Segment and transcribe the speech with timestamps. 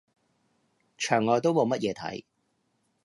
[0.97, 2.23] 牆外都冇乜嘢睇